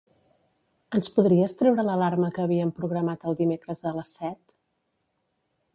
[0.99, 4.41] Ens podries treure l'alarma que havíem programat els dimecres a les set?